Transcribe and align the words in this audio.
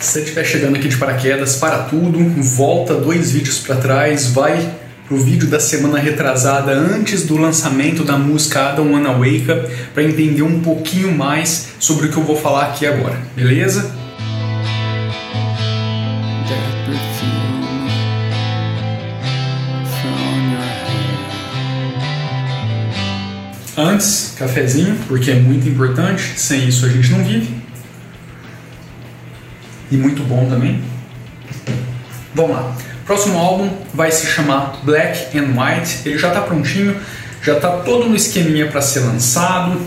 Se 0.00 0.12
você 0.12 0.20
estiver 0.20 0.44
chegando 0.44 0.76
aqui 0.76 0.86
de 0.86 0.96
paraquedas, 0.96 1.56
para 1.56 1.78
tudo, 1.80 2.20
volta 2.40 2.94
dois 2.94 3.32
vídeos 3.32 3.58
para 3.58 3.76
trás, 3.76 4.28
vai 4.28 4.72
pro 5.08 5.16
vídeo 5.16 5.48
da 5.48 5.58
semana 5.58 5.98
retrasada 5.98 6.72
antes 6.72 7.24
do 7.24 7.36
lançamento 7.36 8.04
da 8.04 8.16
música 8.16 8.68
Adam 8.68 8.92
Wanna 8.92 9.10
Wake 9.10 9.50
Up 9.50 9.68
para 9.92 10.04
entender 10.04 10.42
um 10.42 10.60
pouquinho 10.60 11.10
mais 11.10 11.70
sobre 11.80 12.06
o 12.06 12.12
que 12.12 12.16
eu 12.16 12.22
vou 12.22 12.36
falar 12.36 12.66
aqui 12.66 12.86
agora, 12.86 13.18
beleza? 13.34 13.92
Antes, 23.76 24.34
cafezinho, 24.38 24.96
porque 25.08 25.32
é 25.32 25.34
muito 25.34 25.68
importante, 25.68 26.34
sem 26.36 26.68
isso 26.68 26.86
a 26.86 26.88
gente 26.88 27.10
não 27.10 27.24
vive 27.24 27.68
e 29.90 29.96
muito 29.96 30.22
bom 30.22 30.48
também. 30.48 30.80
Vamos 32.34 32.56
lá. 32.56 32.76
Próximo 33.06 33.38
álbum 33.38 33.70
vai 33.94 34.12
se 34.12 34.26
chamar 34.26 34.80
Black 34.84 35.36
and 35.38 35.54
White. 35.56 36.00
Ele 36.06 36.18
já 36.18 36.28
está 36.28 36.42
prontinho, 36.42 36.94
já 37.42 37.54
está 37.54 37.68
todo 37.78 38.08
no 38.08 38.14
esqueminha 38.14 38.66
para 38.66 38.82
ser 38.82 39.00
lançado. 39.00 39.80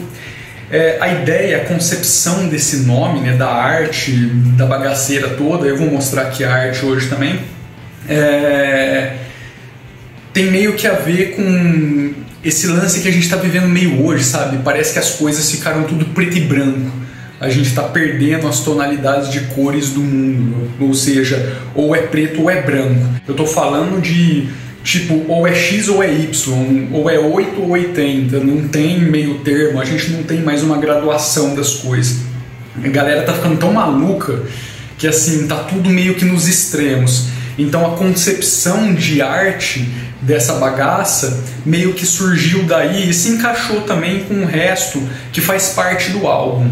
É, 0.72 0.98
a 1.00 1.14
ideia, 1.14 1.58
a 1.58 1.66
concepção 1.66 2.48
desse 2.48 2.78
nome, 2.78 3.20
né, 3.20 3.34
da 3.34 3.50
arte, 3.50 4.12
da 4.58 4.66
bagaceira 4.66 5.30
toda, 5.32 5.68
eu 5.68 5.78
vou 5.78 5.92
mostrar 5.92 6.24
aqui 6.24 6.44
a 6.44 6.54
arte 6.54 6.86
hoje 6.86 7.10
também, 7.10 7.42
é, 8.08 9.18
tem 10.32 10.50
meio 10.50 10.74
que 10.74 10.88
a 10.88 10.94
ver 10.94 11.36
com 11.36 12.14
esse 12.44 12.68
lance 12.68 13.02
que 13.02 13.08
a 13.10 13.12
gente 13.12 13.24
está 13.24 13.36
vivendo 13.36 13.68
meio 13.68 14.04
hoje, 14.04 14.24
sabe? 14.24 14.60
Parece 14.64 14.94
que 14.94 15.00
as 15.00 15.12
coisas 15.12 15.52
ficaram 15.52 15.84
tudo 15.84 16.06
preto 16.06 16.38
e 16.38 16.42
branco 16.42 17.01
a 17.42 17.50
gente 17.50 17.70
está 17.70 17.82
perdendo 17.82 18.48
as 18.48 18.60
tonalidades 18.60 19.32
de 19.32 19.40
cores 19.48 19.90
do 19.90 20.00
mundo, 20.00 20.70
ou 20.80 20.94
seja, 20.94 21.58
ou 21.74 21.96
é 21.96 22.04
preto 22.04 22.44
ou 22.44 22.52
é 22.52 22.62
branco. 22.62 23.04
Eu 23.28 23.32
estou 23.32 23.48
falando 23.48 24.00
de 24.00 24.48
tipo 24.84 25.26
ou 25.28 25.48
é 25.48 25.56
X 25.56 25.90
ou 25.90 26.04
é 26.04 26.14
Y, 26.14 26.90
ou 26.92 27.10
é 27.10 27.18
8 27.18 27.60
ou 27.60 27.70
80, 27.70 28.40
não 28.42 28.68
tem 28.68 29.00
meio 29.00 29.40
termo, 29.40 29.82
a 29.82 29.86
gente 29.86 30.12
não 30.12 30.22
tem 30.22 30.42
mais 30.42 30.62
uma 30.62 30.78
graduação 30.78 31.56
das 31.56 31.78
coisas. 31.78 32.20
A 32.84 32.88
galera 32.90 33.24
tá 33.24 33.34
ficando 33.34 33.58
tão 33.58 33.74
maluca 33.74 34.44
que 35.00 35.08
assim, 35.08 35.48
tá 35.48 35.56
tudo 35.64 35.90
meio 35.90 36.14
que 36.14 36.26
nos 36.26 36.48
extremos. 36.48 37.26
Então 37.58 37.92
a 37.92 37.98
concepção 37.98 38.94
de 38.94 39.20
arte 39.20 39.90
dessa 40.22 40.54
bagaça 40.54 41.44
meio 41.66 41.94
que 41.96 42.06
surgiu 42.06 42.66
daí 42.66 43.10
e 43.10 43.14
se 43.16 43.30
encaixou 43.30 43.82
também 43.82 44.26
com 44.26 44.44
o 44.44 44.46
resto 44.46 45.02
que 45.34 45.42
faz 45.42 45.70
parte 45.70 46.12
do 46.12 46.28
álbum. 46.28 46.70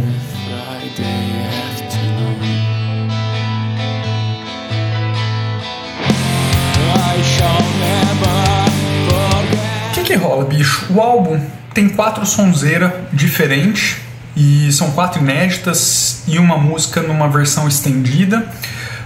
O 9.97 10.03
que, 10.03 10.15
rola, 10.15 10.45
bicho? 10.45 10.87
O 10.91 10.99
álbum 10.99 11.39
tem 11.73 11.87
quatro 11.87 12.25
sonzeiras 12.25 12.91
diferentes 13.13 13.97
e 14.35 14.71
são 14.71 14.91
quatro 14.91 15.21
inéditas 15.21 16.23
e 16.27 16.39
uma 16.39 16.57
música 16.57 17.01
numa 17.01 17.27
versão 17.27 17.67
estendida. 17.67 18.39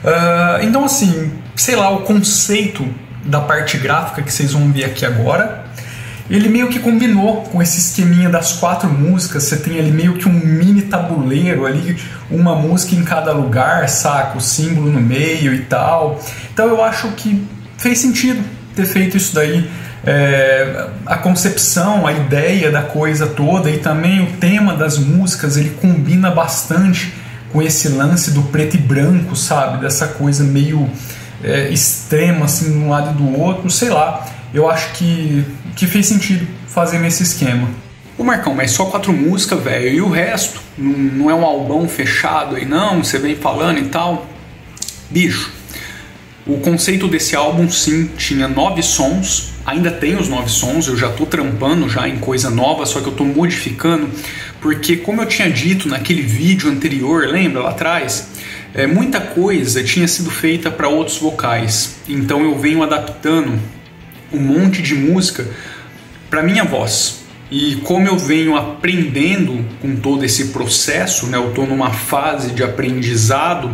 Uh, 0.04 0.64
então, 0.64 0.86
assim, 0.86 1.34
sei 1.56 1.76
lá, 1.76 1.90
o 1.90 2.02
conceito 2.02 2.88
da 3.26 3.42
parte 3.42 3.78
gráfica 3.78 4.22
que 4.22 4.32
vocês 4.32 4.54
vão 4.54 4.72
ver 4.72 4.86
aqui 4.86 5.06
agora 5.06 5.66
ele 6.30 6.48
meio 6.48 6.70
que 6.70 6.80
combinou 6.80 7.44
com 7.44 7.62
esse 7.62 7.80
esqueminha 7.80 8.30
das 8.30 8.54
quatro 8.54 8.90
músicas. 8.90 9.44
Você 9.44 9.58
tem 9.58 9.78
ali 9.78 9.92
meio 9.92 10.14
que 10.14 10.28
um 10.28 10.32
mini 10.32 10.84
tabuleiro 10.84 11.66
ali, 11.66 11.98
uma 12.32 12.56
música 12.56 12.96
em 12.96 13.04
cada 13.04 13.34
lugar, 13.34 13.90
saca? 13.90 14.38
O 14.38 14.42
símbolo 14.42 14.90
no 14.90 15.02
meio 15.02 15.54
e 15.54 15.60
tal. 15.60 16.22
Então 16.54 16.68
eu 16.68 16.84
acho 16.84 17.10
que 17.12 17.46
fez 17.78 18.00
sentido 18.00 18.42
ter 18.76 18.86
feito 18.86 19.18
isso 19.18 19.36
daí. 19.36 19.70
É, 20.06 20.88
a 21.06 21.18
concepção, 21.18 22.06
a 22.06 22.12
ideia 22.12 22.70
da 22.72 22.82
coisa 22.82 23.28
toda 23.28 23.70
e 23.70 23.78
também 23.78 24.22
o 24.22 24.34
tema 24.34 24.76
das 24.76 24.98
músicas 24.98 25.56
ele 25.56 25.72
combina 25.82 26.30
bastante 26.30 27.14
com 27.54 27.62
esse 27.62 27.88
lance 27.90 28.32
do 28.32 28.44
preto 28.44 28.76
e 28.76 28.80
branco, 28.80 29.36
sabe? 29.36 29.82
Dessa 29.82 30.08
coisa 30.08 30.44
meio 30.44 30.90
é, 31.44 31.70
extrema 31.70 32.46
assim 32.46 32.72
de 32.72 32.78
um 32.78 32.90
lado 32.90 33.12
e 33.12 33.14
do 33.14 33.40
outro, 33.40 33.70
sei 33.70 33.90
lá 33.90 34.26
eu 34.54 34.70
acho 34.70 34.94
que, 34.94 35.44
que 35.76 35.88
fez 35.88 36.06
sentido 36.06 36.48
fazer 36.68 37.00
nesse 37.00 37.24
esquema. 37.24 37.68
Ô 38.18 38.24
Marcão, 38.24 38.54
mas 38.54 38.72
só 38.72 38.86
quatro 38.86 39.12
músicas, 39.12 39.64
velho, 39.64 39.90
e 39.90 40.02
o 40.02 40.10
resto? 40.10 40.62
Não, 40.78 40.92
não 40.92 41.32
é 41.32 41.34
um 41.34 41.44
albão 41.44 41.88
fechado 41.90 42.56
aí, 42.56 42.66
não? 42.66 43.04
Você 43.04 43.18
vem 43.18 43.36
falando 43.36 43.80
e 43.80 43.86
tal? 43.86 44.28
Bicho, 45.10 45.52
o 46.46 46.58
conceito 46.58 47.08
desse 47.08 47.36
álbum 47.36 47.70
sim 47.70 48.10
tinha 48.18 48.48
nove 48.48 48.84
sons, 48.84 49.54
ainda 49.66 49.90
tem 49.90 50.16
os 50.16 50.30
nove 50.30 50.50
sons, 50.50 50.88
eu 50.88 50.96
já 50.96 51.10
tô 51.10 51.26
trampando 51.26 51.90
já 51.90 52.08
em 52.08 52.18
coisa 52.18 52.50
nova, 52.50 52.86
só 52.86 53.00
que 53.00 53.08
eu 53.08 53.14
tô 53.14 53.24
modificando, 53.24 54.10
porque 54.62 54.98
como 54.98 55.22
eu 55.22 55.26
tinha 55.26 55.50
dito 55.50 55.88
naquele 55.88 56.22
vídeo 56.22 56.70
anterior, 56.70 57.28
lembra 57.28 57.64
lá 57.64 57.70
atrás? 57.72 58.28
É, 58.76 58.86
muita 58.86 59.22
coisa 59.22 59.84
tinha 59.84 60.08
sido 60.08 60.30
feita 60.30 60.70
para 60.70 60.88
outros 60.88 61.18
vocais, 61.18 61.96
então 62.08 62.44
eu 62.44 62.60
venho 62.60 62.84
adaptando 62.84 63.60
um 64.34 64.40
monte 64.40 64.82
de 64.82 64.96
música 64.96 65.48
para 66.30 66.42
minha 66.42 66.64
voz. 66.64 67.24
E 67.52 67.76
como 67.84 68.08
eu 68.08 68.18
venho 68.18 68.56
aprendendo 68.56 69.64
com 69.80 69.96
todo 69.96 70.26
esse 70.26 70.46
processo, 70.48 71.28
né, 71.28 71.38
eu 71.38 71.50
estou 71.50 71.68
numa 71.68 71.92
fase 71.92 72.52
de 72.52 72.64
aprendizado, 72.64 73.70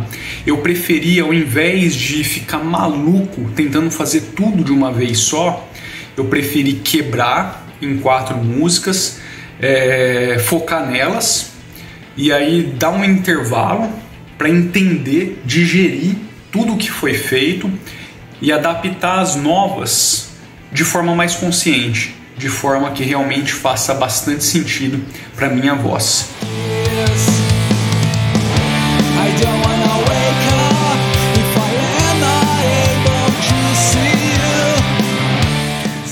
eu 0.46 0.58
preferi, 0.58 1.18
ao 1.18 1.32
invés 1.32 1.94
de 1.94 2.22
ficar 2.22 2.58
maluco 2.58 3.50
tentando 3.56 3.90
fazer 3.90 4.32
tudo 4.36 4.62
de 4.62 4.70
uma 4.70 4.92
vez 4.92 5.20
só, 5.20 5.66
eu 6.14 6.26
preferi 6.26 6.74
quebrar 6.74 7.66
em 7.80 7.96
quatro 7.96 8.36
músicas, 8.36 9.18
é, 9.58 10.36
focar 10.40 10.86
nelas 10.86 11.52
e 12.16 12.30
aí 12.30 12.74
dar 12.78 12.90
um 12.90 13.02
intervalo 13.02 13.88
para 14.36 14.50
entender, 14.50 15.40
digerir 15.44 16.16
tudo 16.52 16.74
o 16.74 16.76
que 16.76 16.90
foi 16.90 17.14
feito 17.14 17.70
e 18.42 18.52
adaptar 18.52 19.20
as 19.20 19.36
novas 19.36 20.29
de 20.72 20.84
forma 20.84 21.14
mais 21.14 21.34
consciente, 21.34 22.14
de 22.36 22.48
forma 22.48 22.90
que 22.92 23.02
realmente 23.02 23.52
faça 23.52 23.92
bastante 23.94 24.44
sentido 24.44 25.04
para 25.34 25.48
minha 25.48 25.74
voz. 25.74 26.30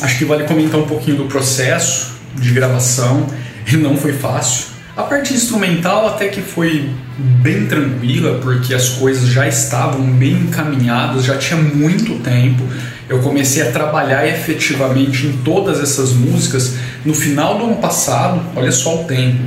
Acho 0.03 0.19
que 0.19 0.25
vale 0.25 0.45
comentar 0.45 0.81
um 0.81 0.87
pouquinho 0.87 1.19
do 1.19 1.25
processo 1.27 2.15
de 2.35 2.51
gravação. 2.53 3.27
Ele 3.67 3.83
não 3.83 3.97
foi 3.97 4.13
fácil. 4.13 4.67
A 4.97 5.03
parte 5.05 5.33
instrumental 5.33 6.09
até 6.09 6.27
que 6.27 6.41
foi 6.41 6.91
bem 7.17 7.67
tranquila, 7.67 8.41
porque 8.41 8.75
as 8.75 8.89
coisas 8.91 9.29
já 9.29 9.47
estavam 9.47 10.03
bem 10.03 10.33
encaminhadas, 10.33 11.25
já 11.25 11.37
tinha 11.37 11.61
muito 11.61 12.21
tempo 12.21 12.65
eu 13.09 13.21
comecei 13.21 13.63
a 13.63 13.73
trabalhar 13.73 14.27
efetivamente 14.29 15.27
em 15.27 15.33
todas 15.39 15.81
essas 15.81 16.13
músicas 16.13 16.75
no 17.05 17.15
final 17.15 17.59
do 17.59 17.65
ano 17.65 17.77
passado, 17.77 18.41
olha 18.55 18.71
só 18.71 19.03
o 19.03 19.05
tempo. 19.05 19.39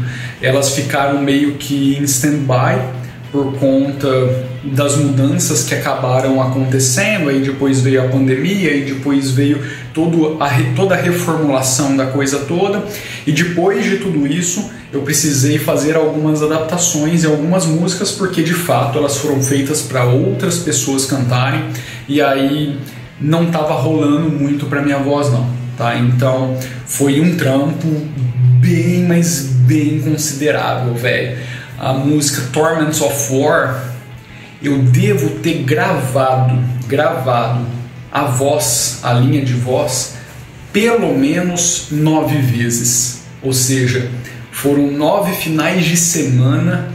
Elas 0.42 0.74
ficaram 0.74 1.22
meio 1.22 1.54
que 1.56 1.96
em 2.00 2.04
stand-by 2.04 2.82
por 3.32 3.54
conta 3.54 4.08
das 4.64 4.98
mudanças 4.98 5.64
que 5.64 5.74
acabaram 5.74 6.42
acontecendo, 6.42 7.30
aí 7.30 7.40
depois 7.40 7.80
veio 7.80 8.02
a 8.02 8.10
pandemia, 8.10 8.76
e 8.76 8.82
depois 8.84 9.32
veio 9.32 9.64
todo 9.94 10.38
a, 10.42 10.50
toda 10.76 10.96
a 10.96 10.98
reformulação 10.98 11.96
da 11.96 12.08
coisa 12.08 12.40
toda, 12.40 12.84
e 13.26 13.32
depois 13.32 13.86
de 13.86 13.98
tudo 13.98 14.28
isso 14.28 14.70
eu 14.92 15.02
precisei 15.02 15.58
fazer 15.58 15.96
algumas 15.96 16.44
adaptações 16.44 17.24
em 17.24 17.28
algumas 17.28 17.66
músicas, 17.66 18.12
porque 18.12 18.44
de 18.44 18.54
fato 18.54 18.98
elas 18.98 19.18
foram 19.18 19.42
feitas 19.42 19.82
para 19.82 20.04
outras 20.04 20.58
pessoas 20.58 21.06
cantarem, 21.06 21.64
e 22.10 22.22
aí 22.22 22.78
não 23.22 23.46
estava 23.46 23.74
rolando 23.74 24.30
muito 24.30 24.66
para 24.66 24.82
minha 24.82 24.98
voz 24.98 25.32
não, 25.32 25.48
tá? 25.78 25.98
Então 25.98 26.58
foi 26.86 27.22
um 27.22 27.36
trampo 27.38 27.88
bem, 28.60 29.06
mas 29.08 29.42
bem 29.66 30.02
considerável, 30.02 30.94
velho. 30.96 31.38
A 31.80 31.94
música 31.94 32.44
Torments 32.52 33.02
of 33.02 33.34
War 33.34 33.92
eu 34.62 34.78
devo 34.84 35.40
ter 35.40 35.64
gravado, 35.64 36.58
gravado 36.88 37.66
a 38.12 38.26
voz, 38.26 39.00
a 39.02 39.14
linha 39.14 39.44
de 39.44 39.54
voz, 39.54 40.16
pelo 40.72 41.18
menos 41.18 41.88
nove 41.92 42.38
vezes. 42.38 43.22
Ou 43.42 43.54
seja, 43.54 44.10
foram 44.52 44.92
nove 44.92 45.34
finais 45.34 45.86
de 45.86 45.98
semana 45.98 46.92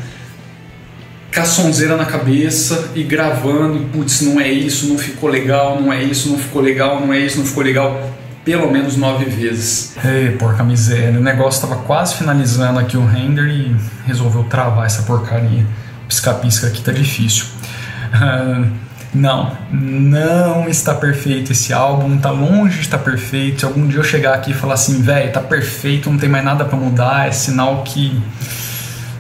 caçonzeira 1.31 1.96
na 1.96 2.05
cabeça 2.05 2.93
e 2.94 3.02
gravando, 3.02 3.81
putz, 3.93 4.23
não 4.23 4.40
é 4.40 4.50
isso, 4.50 4.88
não 4.88 4.99
ficou 4.99 5.28
legal, 5.28 5.81
não 5.81 5.93
é 5.93 6.02
isso, 6.02 6.31
não 6.31 6.38
ficou 6.38 6.62
legal, 6.62 7.00
não 7.00 7.12
é 7.12 7.19
isso, 7.19 7.38
não 7.38 7.46
ficou 7.46 7.62
legal, 7.62 8.11
pelo 8.44 8.70
menos 8.70 8.96
nove 8.96 9.25
vezes. 9.26 9.94
Ei, 10.05 10.31
porca 10.31 10.64
miséria, 10.64 11.19
o 11.19 11.23
negócio 11.23 11.69
tava 11.69 11.82
quase 11.82 12.14
finalizando 12.14 12.78
aqui 12.78 12.96
o 12.96 13.05
render 13.05 13.49
e 13.49 13.76
resolveu 14.06 14.44
travar 14.44 14.87
essa 14.87 15.02
porcaria. 15.02 15.67
Pisca-pisca 16.08 16.69
aqui 16.69 16.81
tá 16.81 16.93
difícil. 16.93 17.46
não, 19.12 19.56
não 19.70 20.69
está 20.69 20.94
perfeito 20.94 21.52
esse 21.52 21.73
álbum, 21.73 22.17
tá 22.19 22.31
longe 22.31 22.76
de 22.76 22.82
estar 22.82 22.99
perfeito. 22.99 23.61
Se 23.61 23.67
algum 23.67 23.87
dia 23.87 23.99
eu 23.99 24.05
chegar 24.05 24.34
aqui 24.34 24.52
e 24.52 24.55
falar 24.55 24.75
assim, 24.75 25.02
velho, 25.02 25.32
tá 25.32 25.40
perfeito, 25.40 26.11
não 26.11 26.19
tem 26.19 26.28
mais 26.28 26.44
nada 26.44 26.64
para 26.64 26.78
mudar, 26.78 27.28
é 27.28 27.32
sinal 27.32 27.82
que 27.82 28.23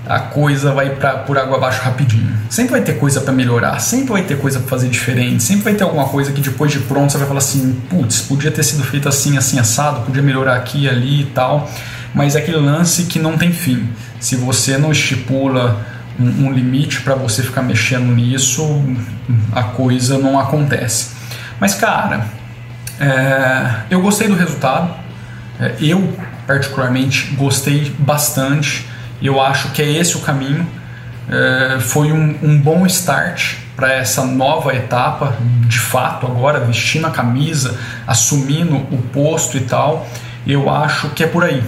a 0.08 0.20
coisa 0.20 0.72
vai 0.72 0.90
pra, 0.90 1.18
por 1.18 1.36
água 1.36 1.56
abaixo 1.56 1.82
rapidinho. 1.82 2.32
Sempre 2.48 2.72
vai 2.72 2.80
ter 2.80 2.94
coisa 2.94 3.20
para 3.20 3.32
melhorar, 3.32 3.78
sempre 3.80 4.12
vai 4.12 4.22
ter 4.22 4.38
coisa 4.38 4.60
para 4.60 4.68
fazer 4.68 4.88
diferente, 4.88 5.42
sempre 5.42 5.64
vai 5.64 5.74
ter 5.74 5.82
alguma 5.82 6.06
coisa 6.08 6.32
que 6.32 6.40
depois 6.40 6.70
de 6.70 6.78
pronto 6.80 7.10
você 7.10 7.18
vai 7.18 7.26
falar 7.26 7.38
assim, 7.38 7.80
putz, 7.90 8.20
podia 8.22 8.50
ter 8.50 8.62
sido 8.62 8.84
feito 8.84 9.08
assim, 9.08 9.36
assim, 9.36 9.58
assado, 9.58 10.02
podia 10.02 10.22
melhorar 10.22 10.56
aqui 10.56 10.88
ali 10.88 11.22
e 11.22 11.26
tal, 11.26 11.68
mas 12.14 12.36
é 12.36 12.38
aquele 12.38 12.58
lance 12.58 13.04
que 13.04 13.18
não 13.18 13.36
tem 13.36 13.52
fim. 13.52 13.88
Se 14.20 14.36
você 14.36 14.78
não 14.78 14.92
estipula 14.92 15.84
um, 16.18 16.46
um 16.46 16.52
limite 16.52 17.00
para 17.00 17.16
você 17.16 17.42
ficar 17.42 17.62
mexendo 17.62 18.06
nisso, 18.14 18.84
a 19.52 19.64
coisa 19.64 20.18
não 20.18 20.38
acontece. 20.38 21.16
Mas 21.58 21.74
cara, 21.74 22.26
é, 23.00 23.80
eu 23.90 24.00
gostei 24.00 24.28
do 24.28 24.34
resultado, 24.34 24.94
é, 25.58 25.74
eu 25.80 26.16
particularmente 26.46 27.34
gostei 27.34 27.92
bastante 27.98 28.86
eu 29.20 29.40
acho 29.40 29.70
que 29.72 29.82
é 29.82 29.90
esse 29.90 30.16
o 30.16 30.20
caminho. 30.20 30.66
É, 31.28 31.78
foi 31.80 32.12
um, 32.12 32.36
um 32.42 32.58
bom 32.58 32.86
start 32.86 33.56
para 33.74 33.92
essa 33.92 34.24
nova 34.24 34.74
etapa, 34.74 35.36
de 35.66 35.78
fato, 35.78 36.26
agora 36.26 36.60
vestindo 36.60 37.06
a 37.06 37.10
camisa, 37.10 37.78
assumindo 38.06 38.76
o 38.76 39.02
posto 39.12 39.56
e 39.56 39.60
tal. 39.60 40.08
Eu 40.46 40.70
acho 40.70 41.10
que 41.10 41.24
é 41.24 41.26
por 41.26 41.44
aí. 41.44 41.62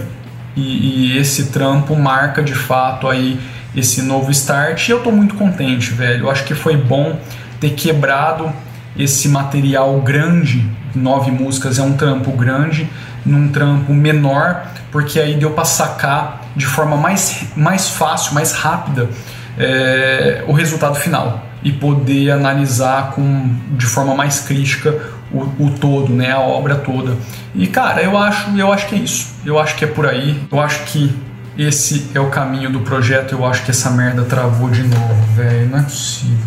E, 0.55 1.13
e 1.13 1.17
esse 1.17 1.47
trampo 1.47 1.95
marca 1.95 2.41
de 2.41 2.55
fato 2.55 3.07
aí 3.07 3.39
esse 3.75 4.01
novo 4.01 4.31
start. 4.31 4.87
E 4.87 4.91
eu 4.91 4.97
estou 4.97 5.11
muito 5.11 5.35
contente, 5.35 5.91
velho. 5.91 6.25
Eu 6.25 6.31
acho 6.31 6.43
que 6.45 6.55
foi 6.55 6.75
bom 6.75 7.19
ter 7.59 7.71
quebrado 7.71 8.51
esse 8.97 9.27
material 9.27 9.99
grande. 10.01 10.65
Nove 10.95 11.31
músicas 11.31 11.77
é 11.77 11.83
um 11.83 11.93
trampo 11.93 12.31
grande, 12.31 12.89
num 13.23 13.49
trampo 13.49 13.93
menor, 13.93 14.65
porque 14.91 15.19
aí 15.19 15.35
deu 15.35 15.51
para 15.51 15.65
sacar 15.65 16.41
de 16.59 16.65
forma 16.65 16.97
mais, 16.97 17.45
mais 17.55 17.87
fácil, 17.87 18.33
mais 18.33 18.51
rápida 18.51 19.09
é, 19.57 20.43
o 20.45 20.51
resultado 20.51 20.95
final 20.95 21.45
e 21.63 21.71
poder 21.71 22.31
analisar 22.31 23.11
com, 23.11 23.55
de 23.71 23.85
forma 23.85 24.13
mais 24.13 24.41
crítica 24.41 24.93
o, 25.31 25.39
o, 25.57 25.71
todo, 25.79 26.11
né, 26.13 26.31
a 26.31 26.39
obra 26.39 26.75
toda. 26.75 27.15
E 27.55 27.65
cara, 27.65 28.01
eu 28.01 28.17
acho, 28.17 28.49
eu 28.57 28.73
acho 28.73 28.87
que 28.87 28.95
é 28.95 28.97
isso. 28.97 29.33
Eu 29.45 29.57
acho 29.57 29.75
que 29.77 29.85
é 29.85 29.87
por 29.87 30.05
aí. 30.05 30.45
Eu 30.51 30.59
acho 30.59 30.83
que 30.83 31.15
esse 31.57 32.11
é 32.13 32.19
o 32.19 32.29
caminho 32.29 32.69
do 32.69 32.81
projeto. 32.81 33.33
Eu 33.33 33.45
acho 33.45 33.63
que 33.63 33.71
essa 33.71 33.89
merda 33.91 34.23
travou 34.23 34.69
de 34.69 34.83
novo, 34.83 35.33
velho. 35.35 35.69
Não 35.69 35.79
é 35.79 35.83
possível. 35.83 36.37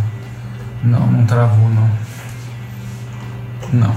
Não, 0.84 1.06
não 1.06 1.24
travou 1.24 1.70
não. 1.70 1.90
Não. 3.72 3.96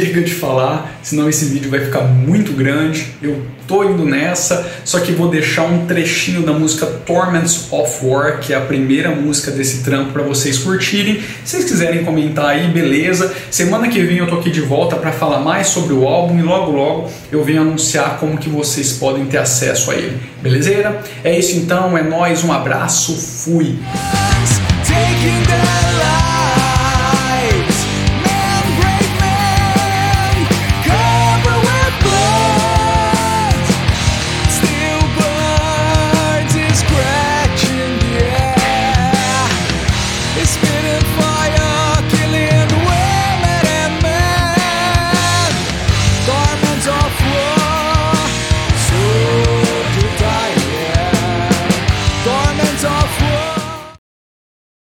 Chega 0.00 0.20
de 0.20 0.34
falar, 0.34 0.98
senão 1.02 1.26
esse 1.26 1.46
vídeo 1.46 1.70
vai 1.70 1.80
ficar 1.80 2.02
muito 2.02 2.52
grande. 2.52 3.06
Eu 3.22 3.46
tô 3.66 3.82
indo 3.82 4.04
nessa, 4.04 4.68
só 4.84 5.00
que 5.00 5.12
vou 5.12 5.28
deixar 5.28 5.62
um 5.62 5.86
trechinho 5.86 6.42
da 6.42 6.52
música 6.52 6.84
Torments 6.84 7.68
of 7.72 8.04
War, 8.04 8.38
que 8.40 8.52
é 8.52 8.56
a 8.56 8.60
primeira 8.60 9.10
música 9.10 9.50
desse 9.50 9.82
trampo 9.82 10.12
para 10.12 10.22
vocês 10.22 10.58
curtirem. 10.58 11.22
Se 11.44 11.56
vocês 11.56 11.64
quiserem 11.64 12.04
comentar 12.04 12.46
aí, 12.46 12.68
beleza. 12.68 13.34
Semana 13.50 13.88
que 13.88 14.02
vem 14.02 14.18
eu 14.18 14.26
tô 14.26 14.36
aqui 14.36 14.50
de 14.50 14.60
volta 14.60 14.96
para 14.96 15.12
falar 15.12 15.40
mais 15.40 15.68
sobre 15.68 15.94
o 15.94 16.06
álbum 16.06 16.38
e 16.38 16.42
logo 16.42 16.72
logo 16.72 17.10
eu 17.32 17.42
venho 17.42 17.62
anunciar 17.62 18.18
como 18.18 18.36
que 18.36 18.50
vocês 18.50 18.92
podem 18.92 19.24
ter 19.24 19.38
acesso 19.38 19.90
a 19.90 19.94
ele. 19.94 20.20
Belezeira? 20.42 21.00
É 21.24 21.38
isso 21.38 21.56
então, 21.56 21.96
é 21.96 22.02
nós, 22.02 22.44
um 22.44 22.52
abraço, 22.52 23.16
fui. 23.16 23.78